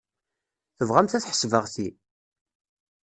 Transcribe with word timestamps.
Tebɣamt 0.77 1.17
ad 1.17 1.27
ḥesbeɣ 1.31 1.65
ti? 1.73 1.87